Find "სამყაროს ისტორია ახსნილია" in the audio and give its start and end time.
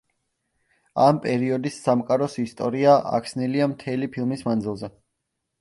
1.83-3.71